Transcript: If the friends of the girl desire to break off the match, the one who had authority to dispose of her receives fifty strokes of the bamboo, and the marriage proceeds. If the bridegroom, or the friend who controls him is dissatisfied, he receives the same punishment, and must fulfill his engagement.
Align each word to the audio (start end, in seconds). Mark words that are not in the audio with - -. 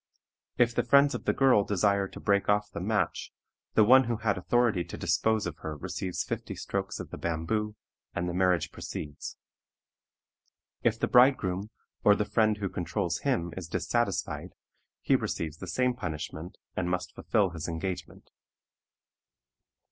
If 0.57 0.73
the 0.73 0.81
friends 0.81 1.13
of 1.13 1.25
the 1.25 1.31
girl 1.33 1.63
desire 1.63 2.07
to 2.07 2.19
break 2.19 2.49
off 2.49 2.71
the 2.71 2.79
match, 2.79 3.31
the 3.75 3.83
one 3.83 4.05
who 4.05 4.15
had 4.17 4.35
authority 4.35 4.83
to 4.83 4.97
dispose 4.97 5.45
of 5.45 5.57
her 5.57 5.77
receives 5.77 6.23
fifty 6.23 6.55
strokes 6.55 6.99
of 6.99 7.11
the 7.11 7.19
bamboo, 7.19 7.75
and 8.15 8.27
the 8.27 8.33
marriage 8.33 8.71
proceeds. 8.71 9.37
If 10.81 10.99
the 10.99 11.07
bridegroom, 11.07 11.69
or 12.03 12.15
the 12.15 12.25
friend 12.25 12.57
who 12.57 12.67
controls 12.67 13.19
him 13.19 13.53
is 13.55 13.67
dissatisfied, 13.67 14.55
he 15.01 15.15
receives 15.15 15.57
the 15.57 15.67
same 15.67 15.93
punishment, 15.93 16.57
and 16.75 16.89
must 16.89 17.13
fulfill 17.13 17.51
his 17.51 17.67
engagement. 17.67 18.31